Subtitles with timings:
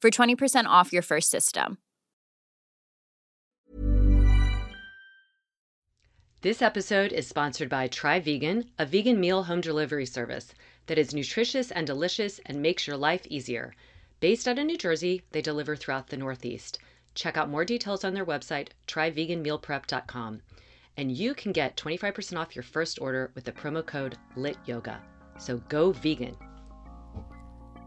[0.00, 1.78] for 20% off your first system.
[6.40, 10.54] This episode is sponsored by Try Vegan, a vegan meal home delivery service
[10.86, 13.74] that is nutritious and delicious and makes your life easier.
[14.20, 16.78] Based out of New Jersey, they deliver throughout the Northeast.
[17.16, 20.40] Check out more details on their website, tryveganmealprep.com.
[20.96, 24.98] And you can get 25% off your first order with the promo code LITYOGA.
[25.38, 26.36] So go vegan.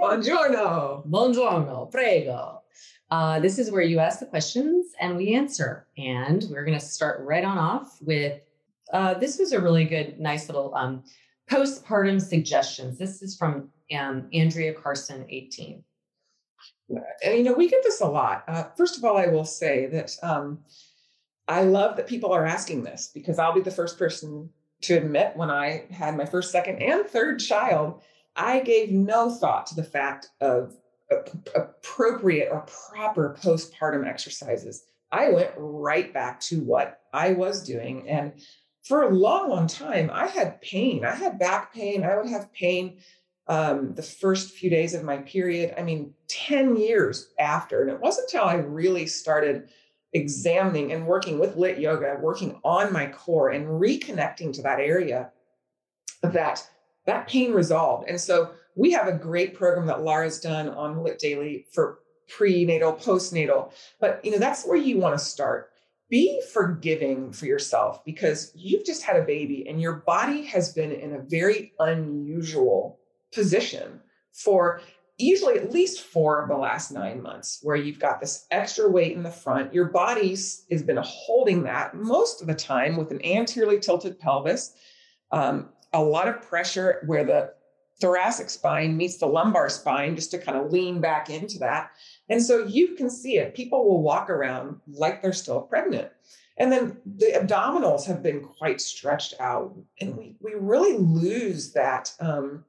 [0.00, 1.06] Buongiorno.
[1.06, 2.62] Buongiorno, prego.
[3.10, 5.86] Uh, this is where you ask the questions and we answer.
[5.98, 8.40] And we're going to start right on off with
[8.94, 11.04] uh, this was a really good, nice little um,
[11.50, 12.96] postpartum suggestions.
[12.96, 15.84] This is from um, Andrea Carson, 18.
[17.22, 18.44] And you know, we get this a lot.
[18.48, 20.60] Uh, first of all, I will say that um,
[21.46, 24.48] I love that people are asking this because I'll be the first person
[24.80, 28.00] to admit when I had my first, second, and third child,
[28.36, 30.76] I gave no thought to the fact of
[31.54, 34.84] appropriate or proper postpartum exercises.
[35.12, 38.08] I went right back to what I was doing.
[38.08, 38.32] And
[38.84, 41.04] for a long, long time, I had pain.
[41.04, 42.04] I had back pain.
[42.04, 42.98] I would have pain
[43.48, 45.74] um, the first few days of my period.
[45.76, 47.82] I mean, 10 years after.
[47.82, 49.70] And it wasn't until I really started
[50.12, 55.30] examining and working with lit yoga, working on my core and reconnecting to that area
[56.22, 56.68] that
[57.06, 58.08] that pain resolved.
[58.08, 62.92] And so we have a great program that Laura's done on Lit Daily for prenatal,
[62.92, 63.72] postnatal.
[64.00, 65.70] But you know, that's where you want to start.
[66.08, 70.90] Be forgiving for yourself because you've just had a baby and your body has been
[70.90, 72.98] in a very unusual
[73.32, 74.00] position
[74.32, 74.80] for
[75.20, 79.12] usually at least four of the last nine months, where you've got this extra weight
[79.12, 79.72] in the front.
[79.72, 84.72] Your body has been holding that most of the time with an anteriorly tilted pelvis,
[85.30, 87.52] um, a lot of pressure where the
[88.00, 91.90] thoracic spine meets the lumbar spine just to kind of lean back into that.
[92.28, 93.54] And so you can see it.
[93.54, 96.10] People will walk around like they're still pregnant.
[96.56, 99.74] And then the abdominals have been quite stretched out.
[100.00, 102.64] And we, we really lose that, um,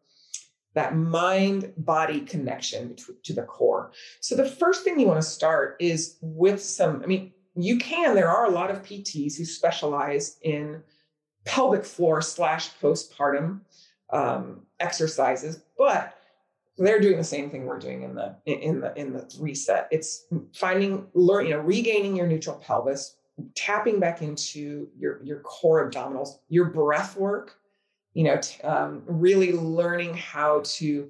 [0.74, 3.92] that mind body connection to, to the core.
[4.22, 8.16] So the first thing you want to start is with some, I mean, you can,
[8.16, 10.82] there are a lot of PTs who specialize in
[11.46, 13.62] pelvic floor slash postpartum
[14.12, 16.18] um, exercises, but
[16.78, 19.88] they're doing the same thing we're doing in the in the in the reset.
[19.92, 23.16] It's finding learn you know regaining your neutral pelvis,
[23.56, 27.58] tapping back into your your core abdominals, your breath work.
[28.14, 31.10] You know, t- um, really learning how to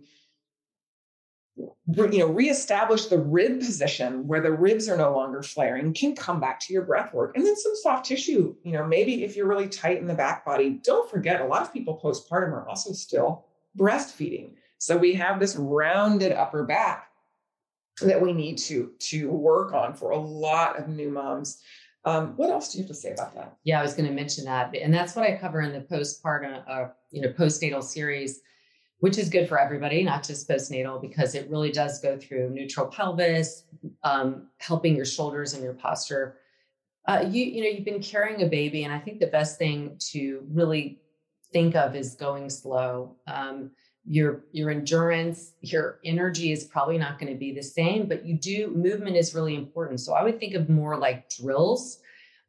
[1.58, 6.40] you know reestablish the rib position where the ribs are no longer flaring can come
[6.40, 7.36] back to your breath work.
[7.36, 10.46] And then some soft tissue you know maybe if you're really tight in the back
[10.46, 13.46] body don't forget a lot of people postpartum are also still
[13.78, 14.54] breastfeeding.
[14.78, 17.12] So we have this rounded upper back
[18.02, 21.62] that we need to to work on for a lot of new moms.
[22.04, 23.58] Um, what else do you have to say about that?
[23.64, 24.76] Yeah, I was going to mention that.
[24.76, 28.42] And that's what I cover in the postpartum, uh, you know, postnatal series
[29.02, 32.86] which is good for everybody, not just postnatal, because it really does go through neutral
[32.86, 33.64] pelvis,
[34.04, 36.38] um, helping your shoulders and your posture.
[37.08, 39.98] Uh, you you know you've been carrying a baby, and I think the best thing
[40.12, 41.02] to really
[41.52, 43.16] think of is going slow.
[43.26, 43.72] Um,
[44.06, 48.38] your your endurance, your energy is probably not going to be the same, but you
[48.38, 50.00] do movement is really important.
[50.00, 52.00] So I would think of more like drills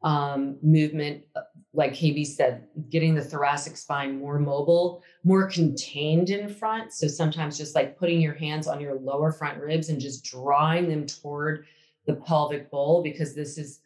[0.02, 1.43] um, movement, uh,
[1.74, 6.92] like KB said, getting the thoracic spine more mobile, more contained in front.
[6.92, 10.88] So sometimes just like putting your hands on your lower front ribs and just drawing
[10.88, 11.64] them toward
[12.06, 13.80] the pelvic bowl, because this is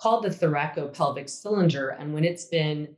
[0.00, 1.90] called the thoracopelvic cylinder.
[1.90, 2.94] And when it's been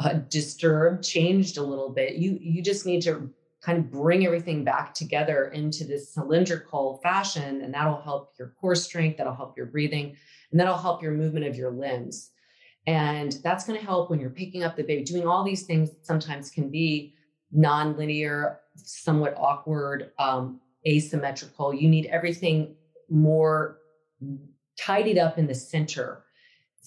[0.00, 3.30] uh, disturbed, changed a little bit, you you just need to
[3.62, 8.76] kind of bring everything back together into this cylindrical fashion, and that'll help your core
[8.76, 9.18] strength.
[9.18, 10.16] That'll help your breathing
[10.50, 12.30] and that'll help your movement of your limbs.
[12.88, 15.04] And that's going to help when you're picking up the baby.
[15.04, 17.12] Doing all these things sometimes can be
[17.52, 21.74] non-linear, somewhat awkward, um, asymmetrical.
[21.74, 22.76] You need everything
[23.10, 23.80] more
[24.80, 26.24] tidied up in the center.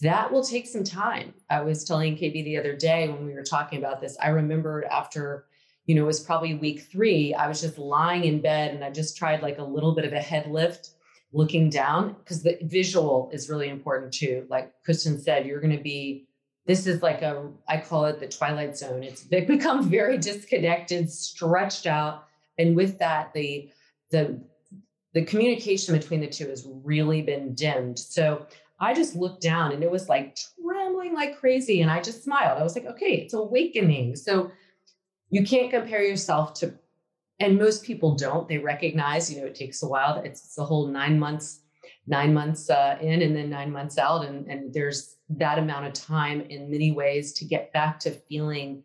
[0.01, 1.35] That will take some time.
[1.51, 4.17] I was telling KB the other day when we were talking about this.
[4.19, 5.45] I remembered after,
[5.85, 7.35] you know, it was probably week three.
[7.35, 10.13] I was just lying in bed and I just tried like a little bit of
[10.13, 10.95] a head lift
[11.33, 14.45] looking down because the visual is really important too.
[14.49, 16.27] Like Kristen said, you're going to be,
[16.65, 19.03] this is like a, I call it the twilight zone.
[19.03, 22.25] It's it becomes very disconnected, stretched out.
[22.57, 23.69] And with that, the,
[24.11, 24.39] the,
[25.13, 27.99] the communication between the two has really been dimmed.
[27.99, 28.45] So
[28.79, 31.81] I just looked down and it was like trembling like crazy.
[31.81, 32.59] And I just smiled.
[32.59, 34.15] I was like, okay, it's awakening.
[34.15, 34.51] So
[35.29, 36.73] you can't compare yourself to
[37.41, 38.47] and most people don't.
[38.47, 40.21] They recognize you know it takes a while.
[40.23, 41.61] It's, it's the whole nine months
[42.07, 44.25] nine months uh, in and then nine months out.
[44.25, 48.83] And, and there's that amount of time in many ways to get back to feeling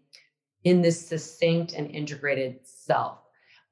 [0.64, 3.18] in this succinct and integrated self.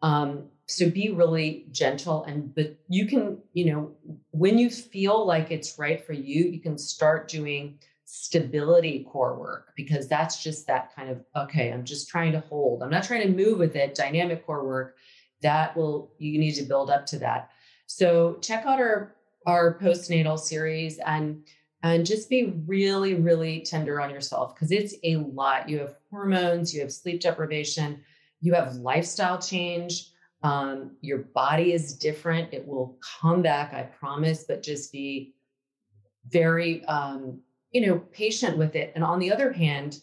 [0.02, 3.92] Um, so be really gentle and but you can you know
[4.31, 7.78] when you feel like it's right for you you can start doing
[8.16, 12.81] stability core work because that's just that kind of okay i'm just trying to hold.
[12.81, 14.96] I'm not trying to move with it dynamic core work
[15.43, 17.50] that will you need to build up to that.
[17.87, 19.16] So check out our
[19.46, 21.43] our postnatal series and
[21.82, 25.69] and just be really really tender on yourself because it's a lot.
[25.69, 28.00] You have hormones you have sleep deprivation
[28.40, 30.10] you have lifestyle change.
[30.44, 32.55] Um, your body is different.
[32.55, 35.34] It will come back i promise but just be
[36.28, 37.40] very um,
[37.75, 38.93] you know, patient with it.
[38.94, 39.99] And on the other hand,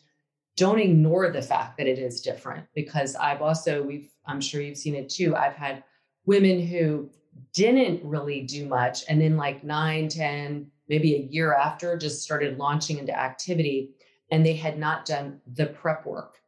[0.57, 4.77] don't ignore the fact that it is different because I've also, we've, I'm sure you've
[4.77, 5.35] seen it too.
[5.35, 5.83] I've had
[6.25, 7.09] women who
[7.53, 12.57] didn't really do much and then like nine, ten, maybe a year after just started
[12.57, 13.91] launching into activity
[14.29, 16.39] and they had not done the prep work.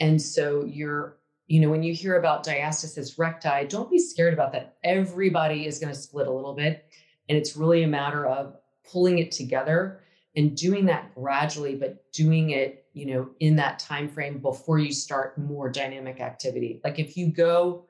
[0.00, 4.50] And so you're, you know, when you hear about diastasis recti, don't be scared about
[4.52, 4.76] that.
[4.82, 6.86] Everybody is going to split a little bit.
[7.28, 8.56] And it's really a matter of
[8.90, 10.00] pulling it together
[10.36, 14.92] and doing that gradually but doing it you know in that time frame before you
[14.92, 16.80] start more dynamic activity.
[16.84, 17.86] Like if you go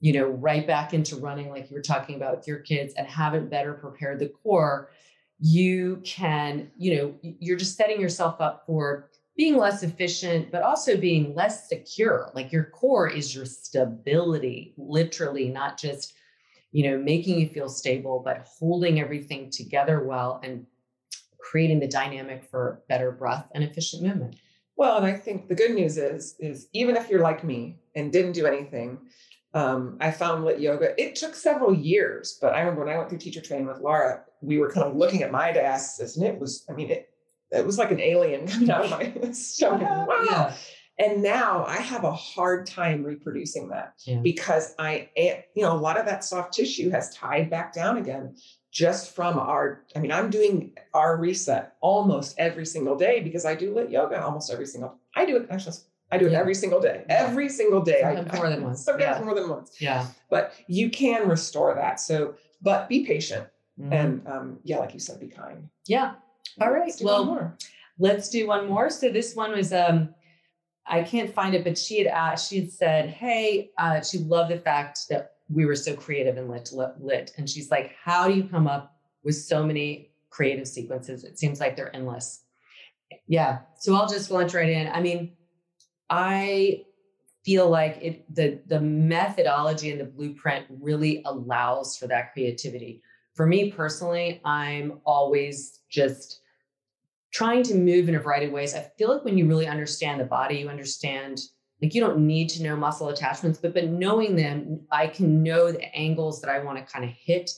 [0.00, 3.06] you know right back into running like you were talking about with your kids and
[3.06, 4.90] haven't better prepared the core
[5.38, 10.96] you can you know you're just setting yourself up for being less efficient but also
[10.96, 12.30] being less secure.
[12.34, 16.14] Like your core is your stability literally not just
[16.70, 20.66] you know making you feel stable but holding everything together well and
[21.42, 24.36] creating the dynamic for better breath and efficient movement.
[24.76, 28.12] Well, and I think the good news is, is even if you're like me and
[28.12, 28.98] didn't do anything,
[29.54, 31.00] um, I found lit yoga.
[31.00, 34.22] It took several years, but I remember when I went through teacher training with Laura,
[34.40, 37.10] we were kind of looking at my diastasis, and it was, I mean, it
[37.50, 39.82] it was like an alien coming out of my stomach.
[39.82, 40.24] Wow.
[40.24, 40.54] Yeah.
[40.98, 44.20] And now I have a hard time reproducing that yeah.
[44.22, 48.36] because I, you know, a lot of that soft tissue has tied back down again
[48.72, 53.54] just from our i mean i'm doing our reset almost every single day because i
[53.54, 55.76] do lit yoga almost every single i do it actually
[56.10, 56.38] i do it yeah.
[56.38, 57.14] every single day yeah.
[57.14, 58.00] every single day.
[58.02, 58.84] Sometimes I, more than once.
[58.84, 59.24] Sometimes yeah.
[59.24, 59.80] more than once.
[59.80, 60.06] Yeah.
[60.30, 62.00] But you can restore that.
[62.00, 63.48] So but be patient
[63.80, 63.92] mm-hmm.
[63.92, 65.68] and um yeah like you said be kind.
[65.86, 66.14] Yeah.
[66.60, 66.86] All right.
[66.86, 67.54] let's well
[67.98, 68.90] let's do one more.
[68.90, 70.14] So this one was um
[70.84, 74.50] I can't find it, but she had asked, she had said, Hey, uh, she loved
[74.50, 77.32] the fact that we were so creative and lit, lit, lit.
[77.36, 81.24] And she's like, How do you come up with so many creative sequences?
[81.24, 82.44] It seems like they're endless.
[83.26, 83.60] Yeah.
[83.78, 84.88] So I'll just launch right in.
[84.88, 85.32] I mean,
[86.08, 86.84] I
[87.44, 93.02] feel like it the the methodology and the blueprint really allows for that creativity.
[93.34, 96.40] For me personally, I'm always just
[97.32, 98.74] trying to move in a variety of ways.
[98.74, 101.40] I feel like when you really understand the body, you understand
[101.82, 105.72] like you don't need to know muscle attachments, but but knowing them, I can know
[105.72, 107.50] the angles that I want to kind of hit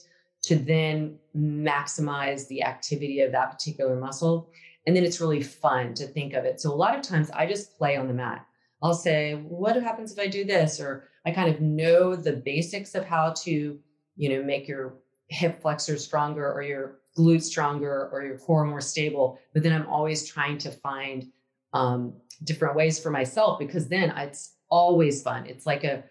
[0.43, 4.49] to then maximize the activity of that particular muscle.
[4.87, 6.59] And then it's really fun to think of it.
[6.61, 8.45] So a lot of times I just play on the mat.
[8.83, 10.79] I'll say, what happens if I do this?
[10.79, 13.79] Or I kind of know the basics of how to,
[14.15, 14.95] you know, make your
[15.29, 19.39] hip flexors stronger or your glutes stronger or your core more stable.
[19.53, 21.31] But then I'm always trying to find
[21.75, 22.13] um,
[22.45, 25.45] different ways for myself because then it's always fun.
[25.45, 26.03] It's like a,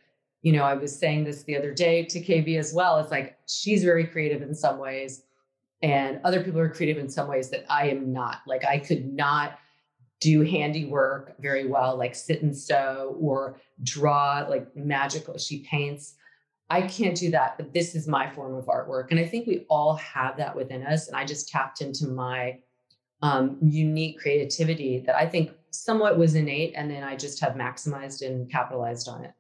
[0.43, 2.99] you know, I was saying this the other day to KB as well.
[2.99, 5.23] It's like she's very creative in some ways,
[5.83, 8.43] and other people are creative in some ways that I am not.
[8.47, 9.59] Like I could not
[10.21, 15.39] do handiwork very well, like sit and sew or draw like magical.
[15.39, 16.15] She paints.
[16.71, 19.11] I can't do that, but this is my form of artwork.
[19.11, 21.09] And I think we all have that within us.
[21.09, 22.59] And I just tapped into my
[23.25, 26.75] um, unique creativity that I think somewhat was innate.
[26.77, 29.33] And then I just have maximized and capitalized on it.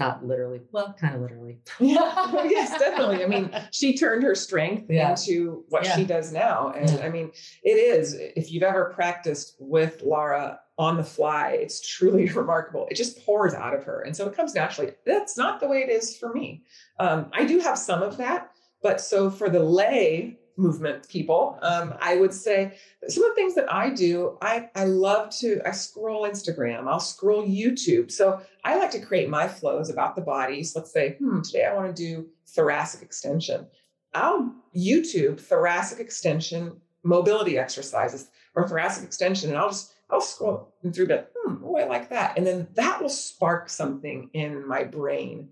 [0.00, 1.60] Not literally, well, kind of literally.
[1.78, 3.22] Yeah, yes, definitely.
[3.22, 5.10] I mean, she turned her strength Yeah.
[5.10, 5.96] into what Yeah.
[5.96, 6.72] she does now.
[6.74, 7.04] And Yeah.
[7.04, 7.30] I mean,
[7.62, 12.86] it is, if you've ever practiced with Laura on the fly, it's truly remarkable.
[12.90, 14.00] It just pours out of her.
[14.02, 14.92] And so it comes naturally.
[15.04, 16.64] That's not the way it is for me.
[16.98, 18.50] Um, I do have some of that.
[18.82, 23.54] But so for the lay movement people, um, I would say some of the things
[23.54, 28.10] that I do, I, I love to, I scroll Instagram, I'll scroll YouTube.
[28.10, 30.74] So I like to create my flows about the bodies.
[30.74, 33.66] Let's say, hmm, today I want to do thoracic extension.
[34.14, 41.06] I'll YouTube thoracic extension mobility exercises or thoracic extension, and I'll just I'll scroll through
[41.06, 41.32] that.
[41.36, 45.50] Hmm, oh, I like that, and then that will spark something in my brain.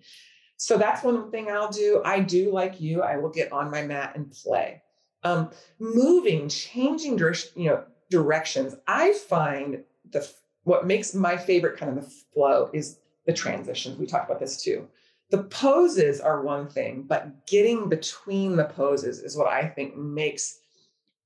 [0.57, 2.01] So that's one thing I'll do.
[2.05, 3.03] I do like you.
[3.03, 4.83] I will get on my mat and play.
[5.27, 8.77] Um, moving, changing direction, you know, directions.
[8.87, 10.29] I find the
[10.63, 13.99] what makes my favorite kind of the flow is the transitions.
[13.99, 14.87] We talked about this too.
[15.31, 20.61] The poses are one thing, but getting between the poses is what I think makes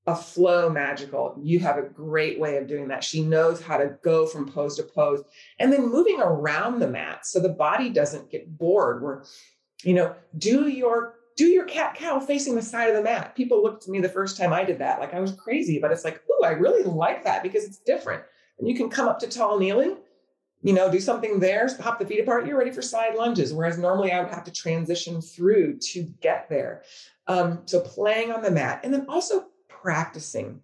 [0.06, 1.38] a flow magical.
[1.42, 3.04] You have a great way of doing that.
[3.04, 5.22] She knows how to go from pose to pose
[5.58, 9.02] and then moving around the mat so the body doesn't get bored.
[9.02, 9.24] Where,
[9.84, 13.34] you know, do your do your cat cow facing the side of the mat.
[13.34, 15.90] People looked at me the first time I did that like I was crazy, but
[15.90, 18.22] it's like, oh, I really like that because it's different.
[18.58, 19.96] And you can come up to tall kneeling
[20.62, 23.52] you know, do something there, hop the feet apart, you're ready for side lunges.
[23.52, 26.82] Whereas normally I would have to transition through to get there.
[27.26, 30.60] Um, so playing on the mat and then also practicing.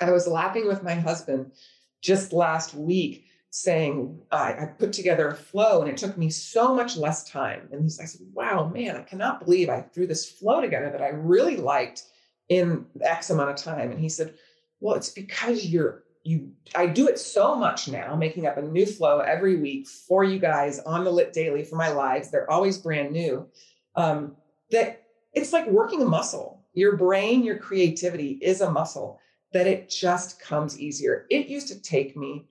[0.00, 1.52] I was laughing with my husband
[2.00, 6.74] just last week saying, I, I put together a flow and it took me so
[6.74, 7.68] much less time.
[7.70, 11.02] And he's, I said, wow, man, I cannot believe I threw this flow together that
[11.02, 12.04] I really liked
[12.48, 13.90] in X amount of time.
[13.90, 14.34] And he said,
[14.80, 18.86] well, it's because you're you I do it so much now, making up a new
[18.86, 22.30] flow every week for you guys on the Lit Daily for my lives.
[22.30, 23.48] They're always brand new.
[23.96, 24.36] Um,
[24.70, 25.02] that
[25.34, 26.64] it's like working a muscle.
[26.72, 29.20] Your brain, your creativity is a muscle
[29.52, 31.26] that it just comes easier.
[31.28, 32.46] It used to take me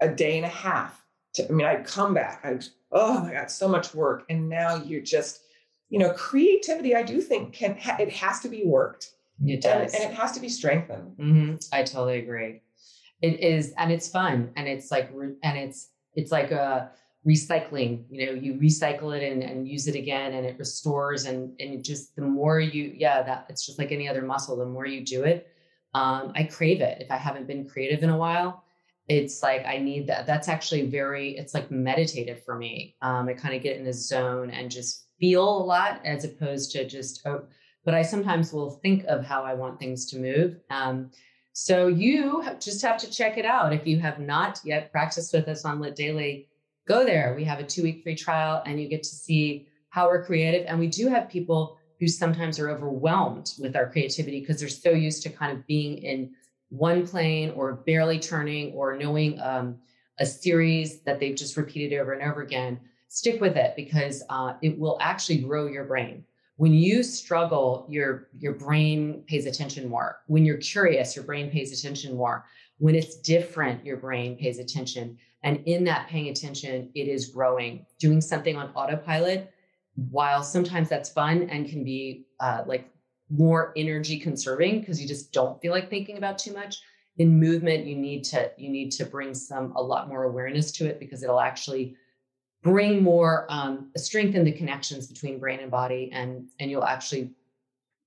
[0.00, 2.40] a day and a half to, I mean, I'd come back.
[2.44, 2.58] I
[2.92, 4.24] oh my God, so much work.
[4.30, 5.40] And now you're just,
[5.88, 9.10] you know, creativity, I do think can, ha- it has to be worked
[9.44, 9.94] It and, does.
[9.94, 11.14] and it has to be strengthened.
[11.16, 12.62] hmm I totally agree.
[13.22, 15.10] It is, and it's fun, and it's like,
[15.42, 16.90] and it's it's like a
[17.26, 18.04] recycling.
[18.10, 21.74] You know, you recycle it and, and use it again, and it restores, and and
[21.74, 24.54] it just the more you, yeah, that it's just like any other muscle.
[24.56, 25.48] The more you do it,
[25.94, 27.00] um, I crave it.
[27.00, 28.64] If I haven't been creative in a while,
[29.08, 30.26] it's like I need that.
[30.26, 31.36] That's actually very.
[31.36, 32.96] It's like meditative for me.
[33.02, 36.72] Um, I kind of get in a zone and just feel a lot, as opposed
[36.72, 37.22] to just.
[37.26, 37.44] Oh,
[37.84, 40.56] but I sometimes will think of how I want things to move.
[40.70, 41.10] Um,
[41.52, 43.72] so you just have to check it out.
[43.72, 46.48] If you have not yet practiced with us on Lit Daily,
[46.86, 47.34] go there.
[47.34, 50.66] We have a two week free trial and you get to see how we're creative.
[50.66, 54.90] And we do have people who sometimes are overwhelmed with our creativity because they're so
[54.90, 56.34] used to kind of being in
[56.70, 59.78] one plane or barely turning or knowing um,
[60.18, 62.80] a series that they've just repeated over and over again.
[63.08, 66.24] Stick with it because uh, it will actually grow your brain.
[66.56, 70.18] When you struggle your your brain pays attention more.
[70.26, 72.46] When you're curious your brain pays attention more.
[72.78, 75.18] When it's different your brain pays attention.
[75.42, 77.84] And in that paying attention it is growing.
[77.98, 79.52] Doing something on autopilot
[80.10, 82.90] while sometimes that's fun and can be uh, like
[83.30, 86.80] more energy conserving because you just don't feel like thinking about too much
[87.18, 90.86] in movement you need to you need to bring some a lot more awareness to
[90.86, 91.96] it because it'll actually
[92.62, 97.30] bring more um, strengthen the connections between brain and body and and you'll actually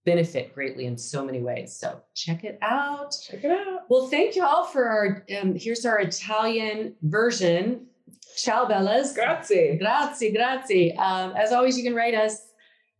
[0.05, 3.81] benefit greatly in so many ways so check it out Check it out.
[3.89, 7.85] well thank you all for our um, here's our italian version
[8.37, 9.13] Ciao, Bellas.
[9.13, 9.77] Grazie.
[9.77, 10.95] Grazie, grazie.
[10.97, 12.48] Um, as always, you can write us.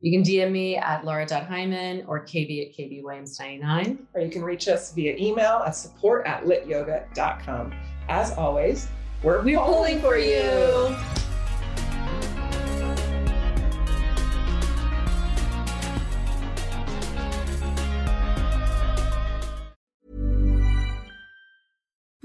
[0.02, 3.98] You can DM me at laura.hyman or kb at kbwilliams99.
[4.14, 7.74] Or you can reach us via email at support at lityoga.com.
[8.08, 8.88] As always,
[9.24, 10.96] we're, We're pulling for you.